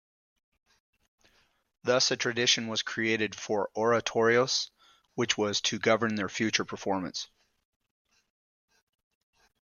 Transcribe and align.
Thus 1.83 2.09
a 2.09 2.17
tradition 2.17 2.67
was 2.67 2.81
created 2.81 3.35
for 3.35 3.69
oratorios 3.75 4.71
which 5.13 5.37
was 5.37 5.61
to 5.61 5.77
govern 5.77 6.15
their 6.15 6.27
future 6.27 6.65
performance. 6.65 7.27